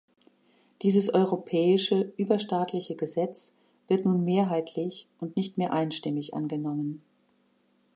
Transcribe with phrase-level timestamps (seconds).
[0.81, 3.53] Dieses europäische, überstaatliche Gesetz
[3.87, 7.03] wird nun mehrheitlich und nicht mehr einstimmig angenommen.